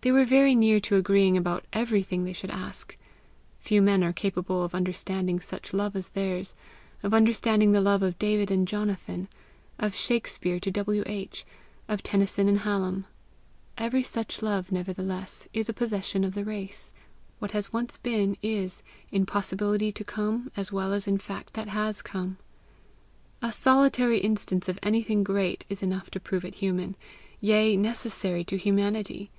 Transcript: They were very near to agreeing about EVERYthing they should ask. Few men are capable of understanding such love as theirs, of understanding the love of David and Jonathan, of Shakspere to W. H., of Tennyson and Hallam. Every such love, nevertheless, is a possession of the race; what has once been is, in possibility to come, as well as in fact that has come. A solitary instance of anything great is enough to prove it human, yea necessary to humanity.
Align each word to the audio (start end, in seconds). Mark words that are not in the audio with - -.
They 0.00 0.12
were 0.12 0.24
very 0.24 0.54
near 0.54 0.78
to 0.82 0.94
agreeing 0.94 1.36
about 1.36 1.64
EVERYthing 1.72 2.24
they 2.24 2.32
should 2.32 2.52
ask. 2.52 2.96
Few 3.58 3.82
men 3.82 4.04
are 4.04 4.12
capable 4.12 4.62
of 4.62 4.72
understanding 4.72 5.40
such 5.40 5.74
love 5.74 5.96
as 5.96 6.10
theirs, 6.10 6.54
of 7.02 7.12
understanding 7.12 7.72
the 7.72 7.80
love 7.80 8.00
of 8.04 8.16
David 8.16 8.48
and 8.52 8.68
Jonathan, 8.68 9.26
of 9.76 9.96
Shakspere 9.96 10.60
to 10.60 10.70
W. 10.70 11.02
H., 11.04 11.44
of 11.88 12.04
Tennyson 12.04 12.46
and 12.48 12.60
Hallam. 12.60 13.06
Every 13.76 14.04
such 14.04 14.40
love, 14.40 14.70
nevertheless, 14.70 15.48
is 15.52 15.68
a 15.68 15.72
possession 15.72 16.22
of 16.22 16.34
the 16.36 16.44
race; 16.44 16.92
what 17.40 17.50
has 17.50 17.72
once 17.72 17.96
been 17.96 18.36
is, 18.40 18.84
in 19.10 19.26
possibility 19.26 19.90
to 19.90 20.04
come, 20.04 20.52
as 20.56 20.70
well 20.70 20.92
as 20.92 21.08
in 21.08 21.18
fact 21.18 21.54
that 21.54 21.70
has 21.70 22.02
come. 22.02 22.36
A 23.42 23.50
solitary 23.50 24.18
instance 24.20 24.68
of 24.68 24.78
anything 24.80 25.24
great 25.24 25.64
is 25.68 25.82
enough 25.82 26.08
to 26.12 26.20
prove 26.20 26.44
it 26.44 26.54
human, 26.54 26.94
yea 27.40 27.76
necessary 27.76 28.44
to 28.44 28.56
humanity. 28.56 29.32